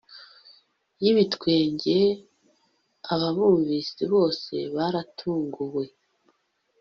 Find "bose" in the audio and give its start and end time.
4.13-4.53